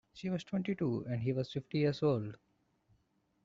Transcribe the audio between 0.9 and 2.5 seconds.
and he was fifty years old.